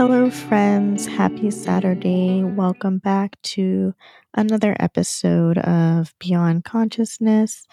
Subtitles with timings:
[0.00, 1.04] Hello, friends.
[1.04, 2.42] Happy Saturday.
[2.42, 3.92] Welcome back to
[4.32, 7.66] another episode of Beyond Consciousness.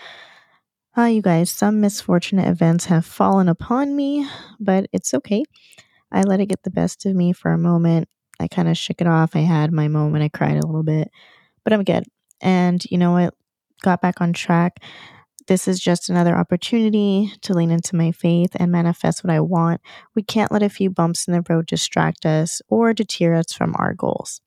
[0.95, 1.49] Hi, you guys.
[1.49, 4.27] Some misfortunate events have fallen upon me,
[4.59, 5.45] but it's okay.
[6.11, 8.09] I let it get the best of me for a moment.
[8.41, 9.33] I kind of shook it off.
[9.33, 10.21] I had my moment.
[10.21, 11.09] I cried a little bit,
[11.63, 12.03] but I'm good.
[12.41, 13.35] And you know what?
[13.83, 14.83] Got back on track.
[15.47, 19.79] This is just another opportunity to lean into my faith and manifest what I want.
[20.13, 23.73] We can't let a few bumps in the road distract us or deter us from
[23.77, 24.41] our goals.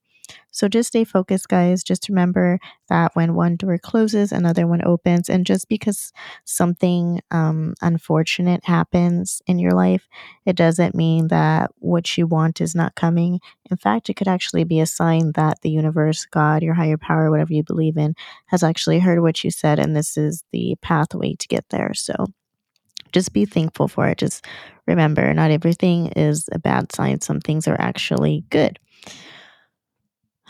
[0.51, 1.83] So just stay focused, guys.
[1.83, 5.29] Just remember that when one door closes, another one opens.
[5.29, 6.11] And just because
[6.43, 10.07] something um, unfortunate happens in your life,
[10.45, 13.39] it doesn't mean that what you want is not coming.
[13.69, 17.31] In fact, it could actually be a sign that the universe, God, your higher power,
[17.31, 18.15] whatever you believe in,
[18.47, 19.79] has actually heard what you said.
[19.79, 21.93] And this is the pathway to get there.
[21.93, 22.27] So
[23.11, 24.17] just be thankful for it.
[24.17, 24.45] Just
[24.87, 27.21] remember, not everything is a bad sign.
[27.21, 28.79] Some things are actually good.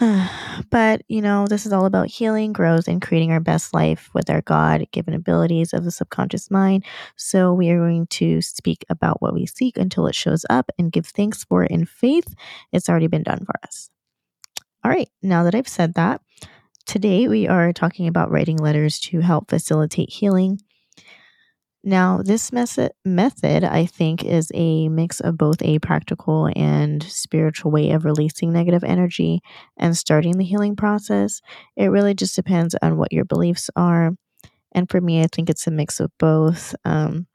[0.70, 4.30] but, you know, this is all about healing, growth, and creating our best life with
[4.30, 6.84] our God given abilities of the subconscious mind.
[7.16, 10.92] So, we are going to speak about what we seek until it shows up and
[10.92, 12.34] give thanks for it in faith.
[12.72, 13.90] It's already been done for us.
[14.84, 16.22] All right, now that I've said that,
[16.86, 20.60] today we are talking about writing letters to help facilitate healing
[21.84, 27.92] now, this method, I think, is a mix of both a practical and spiritual way
[27.92, 29.42] of releasing negative energy
[29.78, 31.42] and starting the healing process.
[31.76, 34.12] It really just depends on what your beliefs are.
[34.74, 36.76] And for me, I think it's a mix of both.
[36.86, 37.26] Um,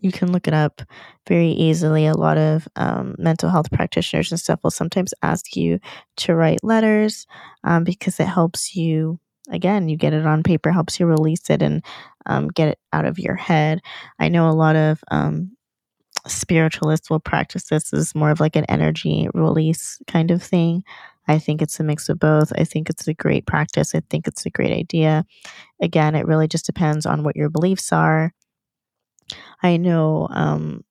[0.00, 0.80] you can look it up
[1.28, 2.06] very easily.
[2.06, 5.80] A lot of um, mental health practitioners and stuff will sometimes ask you
[6.18, 7.26] to write letters
[7.62, 9.18] um, because it helps you
[9.50, 11.84] again, you get it on paper, helps you release it and
[12.26, 13.80] um, get it out of your head.
[14.18, 15.56] I know a lot of um,
[16.26, 20.82] spiritualists will practice this as more of like an energy release kind of thing.
[21.28, 22.52] I think it's a mix of both.
[22.56, 23.94] I think it's a great practice.
[23.94, 25.24] I think it's a great idea.
[25.80, 28.32] Again, it really just depends on what your beliefs are.
[29.62, 30.84] I know um,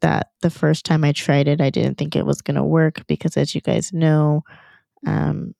[0.00, 3.04] that the first time I tried it, I didn't think it was going to work
[3.08, 4.44] because, as you guys know,
[5.06, 5.54] um,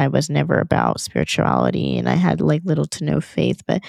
[0.00, 3.82] I was never about spirituality and I had like little to no faith, but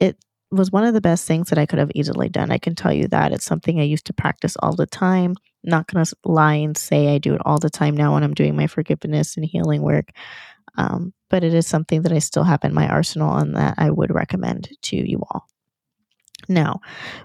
[0.00, 2.50] it was one of the best things that I could have easily done.
[2.50, 3.32] I can tell you that.
[3.32, 5.30] It's something I used to practice all the time.
[5.64, 8.22] I'm not going to lie and say I do it all the time now when
[8.22, 10.10] I'm doing my forgiveness and healing work.
[10.76, 13.90] Um, but it is something that I still have in my arsenal and that I
[13.90, 15.46] would recommend to you all.
[16.48, 16.80] Now,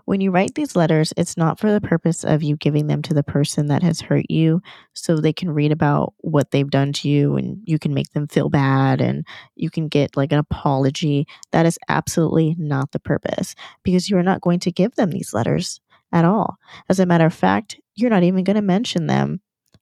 [0.05, 3.13] when you write these letters, it's not for the purpose of you giving them to
[3.13, 4.61] the person that has hurt you
[4.93, 8.27] so they can read about what they've done to you and you can make them
[8.27, 9.25] feel bad and
[9.55, 11.25] you can get like an apology.
[11.51, 15.33] That is absolutely not the purpose because you are not going to give them these
[15.33, 15.79] letters
[16.11, 16.57] at all.
[16.89, 19.41] As a matter of fact, you're not even going to mention them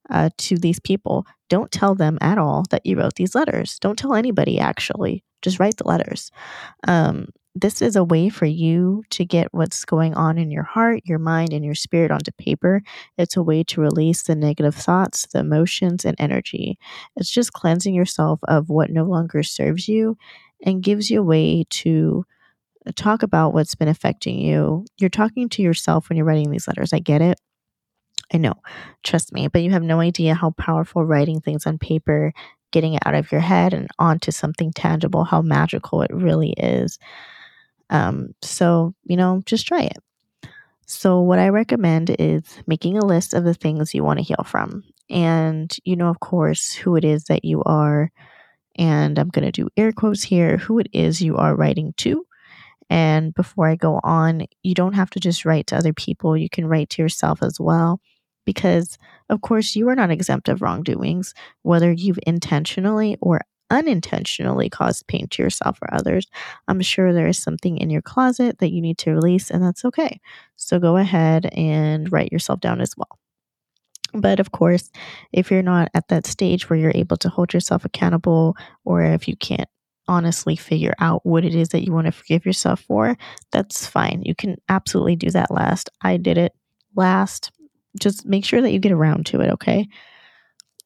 [0.10, 1.26] uh, to these people.
[1.50, 3.80] Don't tell them at all that you wrote these letters.
[3.80, 5.24] Don't tell anybody, actually.
[5.42, 6.32] Just write the letters.
[6.88, 11.02] Um, this is a way for you to get what's going on in your heart,
[11.04, 12.82] your mind, and your spirit onto paper.
[13.18, 16.78] It's a way to release the negative thoughts, the emotions, and energy.
[17.18, 20.18] It's just cleansing yourself of what no longer serves you
[20.64, 22.26] and gives you a way to
[22.88, 24.86] uh, talk about what's been affecting you.
[24.98, 26.94] You're talking to yourself when you're writing these letters.
[26.94, 27.38] I get it.
[28.34, 28.54] I know,
[29.04, 32.32] trust me, but you have no idea how powerful writing things on paper,
[32.72, 36.98] getting it out of your head and onto something tangible, how magical it really is.
[37.92, 39.98] Um, so, you know, just try it.
[40.86, 44.44] So, what I recommend is making a list of the things you want to heal
[44.46, 44.84] from.
[45.10, 48.12] And you know, of course, who it is that you are.
[48.78, 52.26] And I'm going to do air quotes here who it is you are writing to.
[52.90, 56.50] And before I go on, you don't have to just write to other people, you
[56.50, 58.02] can write to yourself as well.
[58.46, 58.98] Because,
[59.30, 65.28] of course, you are not exempt of wrongdoings, whether you've intentionally or unintentionally caused pain
[65.30, 66.28] to yourself or others,
[66.68, 69.86] I'm sure there is something in your closet that you need to release, and that's
[69.86, 70.20] okay.
[70.58, 73.18] So go ahead and write yourself down as well.
[74.14, 74.92] But of course,
[75.32, 79.28] if you're not at that stage where you're able to hold yourself accountable, or if
[79.28, 79.70] you can't
[80.08, 83.18] honestly figure out what it is that you want to forgive yourself for,
[83.52, 84.22] that's fine.
[84.26, 85.90] You can absolutely do that last.
[86.02, 86.54] I did it
[86.96, 87.52] last.
[88.00, 89.88] Just make sure that you get around to it, okay?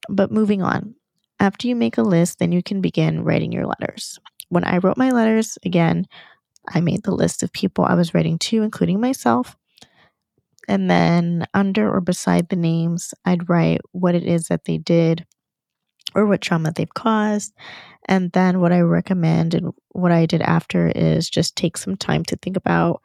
[0.07, 0.93] But moving on,
[1.39, 4.19] after you make a list, then you can begin writing your letters.
[4.49, 6.07] When I wrote my letters, again,
[6.69, 9.55] I made the list of people I was writing to, including myself.
[10.67, 15.25] And then under or beside the names, I'd write what it is that they did
[16.15, 17.53] or what trauma they've caused.
[18.07, 22.23] And then what I recommend and what I did after is just take some time
[22.25, 23.01] to think about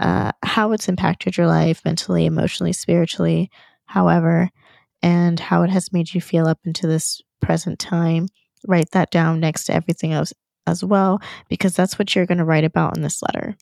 [0.00, 3.50] uh, how it's impacted your life mentally, emotionally, spiritually,
[3.86, 4.50] however,
[5.02, 8.28] and how it has made you feel up into this present time.
[8.66, 10.32] Write that down next to everything else
[10.66, 13.56] as well, because that's what you're going to write about in this letter.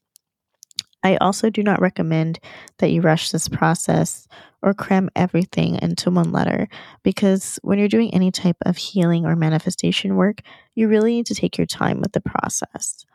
[1.03, 2.39] I also do not recommend
[2.79, 4.29] that you rush this process
[4.63, 6.69] or cram everything into one letter
[7.03, 10.43] because when you're doing any type of healing or manifestation work,
[10.75, 13.07] you really need to take your time with the process.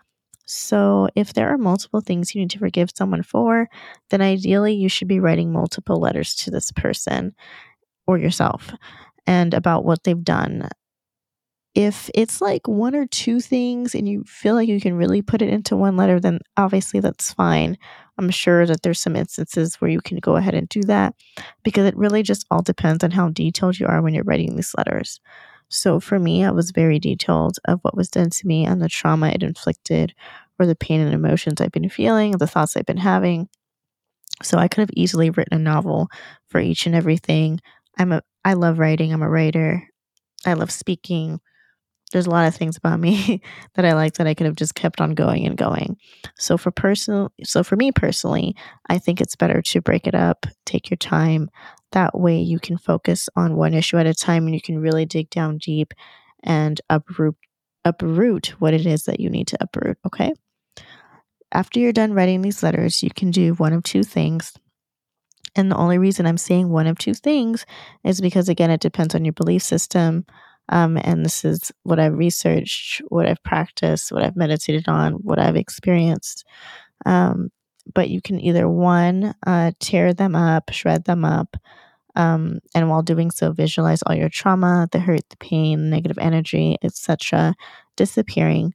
[0.48, 3.68] So, if there are multiple things you need to forgive someone for,
[4.12, 7.36] then ideally you should be writing multiple letters to this person
[8.06, 8.72] or yourself
[9.28, 10.70] and about what they've done.
[11.74, 15.42] If it's like one or two things and you feel like you can really put
[15.42, 17.78] it into one letter, then obviously that's fine.
[18.18, 21.16] I'm sure that there's some instances where you can go ahead and do that
[21.64, 24.74] because it really just all depends on how detailed you are when you're writing these
[24.78, 25.20] letters.
[25.68, 28.88] So for me, I was very detailed of what was done to me and the
[28.88, 30.14] trauma it inflicted,
[30.58, 33.50] or the pain and emotions I've been feeling, the thoughts I've been having.
[34.44, 36.08] So I could have easily written a novel
[36.48, 37.60] for each and everything.
[37.98, 39.12] I'm a I love writing.
[39.12, 39.84] I'm a writer.
[40.46, 41.42] I love speaking.
[42.14, 43.42] There's a lot of things about me
[43.74, 45.98] that I like that I could have just kept on going and going.
[46.38, 48.56] So for personal so for me personally,
[48.88, 51.50] I think it's better to break it up, take your time,
[51.96, 55.06] that way, you can focus on one issue at a time and you can really
[55.06, 55.94] dig down deep
[56.44, 57.36] and uproot
[57.86, 60.34] uproot what it is that you need to uproot, okay?
[61.54, 64.54] After you're done writing these letters, you can do one of two things.
[65.56, 67.66] And the only reason I'm saying one of two things
[68.04, 70.26] is because, again, it depends on your belief system.
[70.70, 75.40] Um, and this is what I've researched, what I've practiced, what I've meditated on, what
[75.40, 76.46] I've experienced.
[77.06, 77.50] Um,
[77.94, 81.56] but you can either one, uh, tear them up, shred them up,
[82.16, 86.78] um, and while doing so, visualize all your trauma, the hurt, the pain, negative energy,
[86.82, 87.56] etc.,
[87.96, 88.74] disappearing.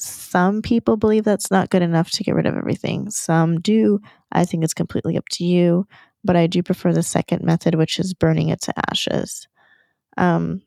[0.00, 3.10] Some people believe that's not good enough to get rid of everything.
[3.10, 4.00] Some do.
[4.32, 5.86] I think it's completely up to you,
[6.24, 9.46] but I do prefer the second method, which is burning it to ashes.
[10.16, 10.62] Um,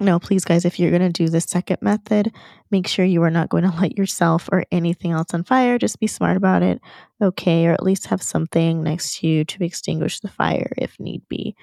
[0.00, 2.32] no, please, guys, if you're going to do the second method,
[2.70, 5.76] make sure you are not going to light yourself or anything else on fire.
[5.76, 6.80] Just be smart about it,
[7.20, 7.66] okay?
[7.66, 11.56] Or at least have something next to you to extinguish the fire if need be.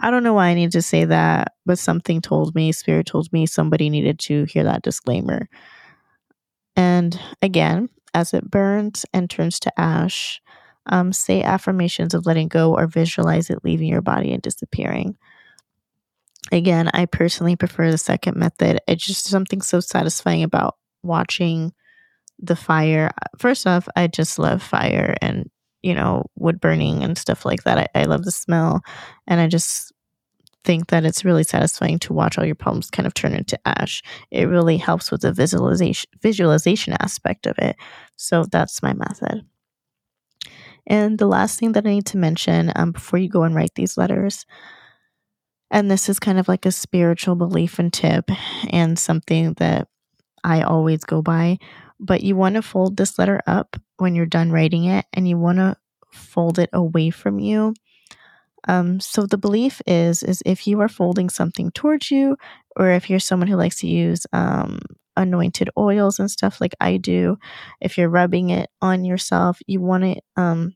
[0.00, 3.32] I don't know why I need to say that, but something told me, Spirit told
[3.32, 5.48] me somebody needed to hear that disclaimer.
[6.76, 10.40] And again, as it burns and turns to ash,
[10.86, 15.16] um, say affirmations of letting go or visualize it leaving your body and disappearing.
[16.52, 18.80] Again, I personally prefer the second method.
[18.88, 21.72] It's just something so satisfying about watching
[22.38, 23.10] the fire.
[23.38, 25.48] First off, I just love fire and,
[25.82, 27.90] you know, wood burning and stuff like that.
[27.94, 28.80] I, I love the smell.
[29.26, 29.92] And I just
[30.64, 34.02] think that it's really satisfying to watch all your problems kind of turn into ash.
[34.30, 37.76] It really helps with the visualization visualization aspect of it.
[38.16, 39.46] So that's my method.
[40.86, 43.74] And the last thing that I need to mention um, before you go and write
[43.74, 44.44] these letters
[45.70, 48.30] and this is kind of like a spiritual belief and tip
[48.70, 49.88] and something that
[50.42, 51.58] I always go by.
[52.00, 55.38] But you want to fold this letter up when you're done writing it and you
[55.38, 55.76] want to
[56.12, 57.74] fold it away from you.
[58.68, 62.36] Um, so the belief is is if you are folding something towards you,
[62.76, 64.80] or if you're someone who likes to use um,
[65.16, 67.38] anointed oils and stuff like I do,
[67.80, 70.74] if you're rubbing it on yourself, you want to um,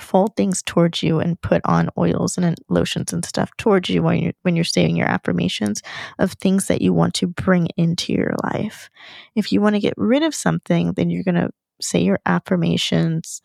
[0.00, 4.18] fold things towards you and put on oils and lotions and stuff towards you when
[4.18, 5.82] you're when you're saying your affirmations
[6.18, 8.90] of things that you want to bring into your life.
[9.34, 11.50] If you want to get rid of something, then you're gonna
[11.80, 13.42] say your affirmations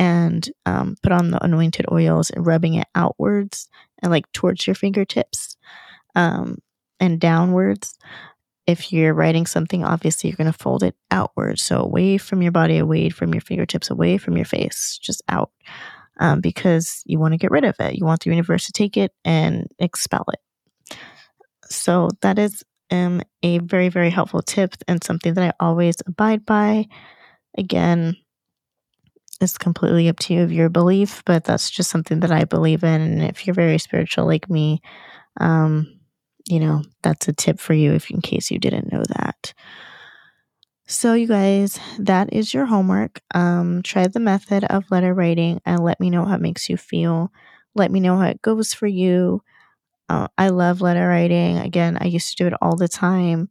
[0.00, 3.68] and um, put on the anointed oils and rubbing it outwards
[4.02, 5.58] and like towards your fingertips
[6.16, 6.56] um,
[6.98, 7.98] and downwards.
[8.66, 11.62] If you're writing something, obviously you're going to fold it outwards.
[11.62, 15.50] So away from your body, away from your fingertips, away from your face, just out.
[16.18, 17.94] Um, because you want to get rid of it.
[17.94, 20.96] You want the universe to take it and expel it.
[21.64, 26.44] So that is um, a very, very helpful tip and something that I always abide
[26.44, 26.86] by.
[27.56, 28.16] Again,
[29.40, 32.84] it's completely up to you of your belief, but that's just something that I believe
[32.84, 33.00] in.
[33.00, 34.82] And if you're very spiritual like me,
[35.40, 36.00] um,
[36.46, 39.54] you know, that's a tip for you if in case you didn't know that.
[40.86, 43.20] So, you guys, that is your homework.
[43.32, 46.76] Um, try the method of letter writing and let me know how it makes you
[46.76, 47.32] feel.
[47.76, 49.42] Let me know how it goes for you.
[50.08, 51.58] Uh, I love letter writing.
[51.58, 53.48] Again, I used to do it all the time.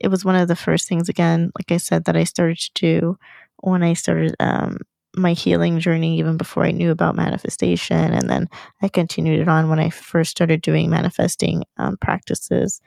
[0.00, 2.70] It was one of the first things, again, like I said, that I started to
[2.74, 3.18] do
[3.58, 4.78] when I started um,
[5.14, 8.12] my healing journey even before I knew about manifestation.
[8.12, 8.48] And then
[8.80, 12.80] I continued it on when I first started doing manifesting um, practices.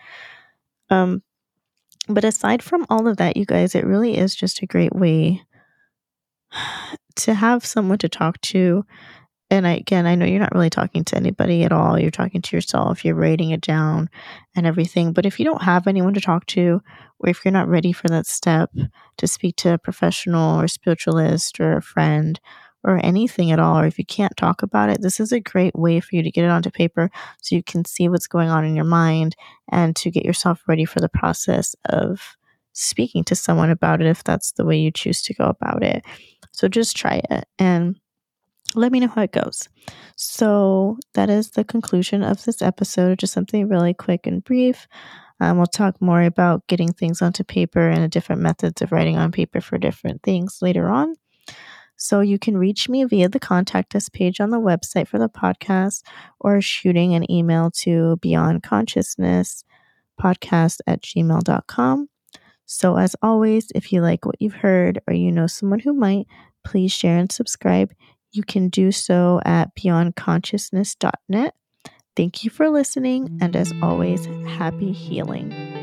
[0.90, 1.22] Um,
[2.08, 5.44] but aside from all of that, you guys, it really is just a great way
[7.16, 8.86] to have someone to talk to
[9.56, 12.00] and I, again, I know you're not really talking to anybody at all.
[12.00, 13.04] You're talking to yourself.
[13.04, 14.10] You're writing it down
[14.56, 15.14] and everything.
[15.14, 16.82] But if you don't have anyone to talk to,
[17.20, 18.72] or if you're not ready for that step
[19.18, 22.40] to speak to a professional or spiritualist or a friend
[22.84, 25.76] or anything at all, or if you can't talk about it, this is a great
[25.76, 27.10] way for you to get it onto paper
[27.42, 29.36] so you can see what's going on in your mind
[29.72, 32.36] and to get yourself ready for the process of
[32.74, 36.04] speaking to someone about it if that's the way you choose to go about it.
[36.52, 38.00] So just try it and
[38.76, 39.70] let me know how it goes.
[40.16, 44.88] So that is the conclusion of this episode, just something really quick and brief.
[45.40, 49.32] Um, we'll talk more about getting things onto paper and different methods of writing on
[49.32, 51.16] paper for different things later on.
[51.98, 55.30] So you can reach me via the contact us page on the website for the
[55.30, 56.04] podcast
[56.40, 59.64] or shooting an email to beyond consciousness
[60.20, 62.10] podcast at gmail.com.
[62.68, 66.26] So, as always, if you like what you've heard or you know someone who might,
[66.64, 67.94] please share and subscribe.
[68.36, 71.56] You can do so at beyondconsciousness.net.
[72.16, 75.75] Thank you for listening, and as always, happy healing.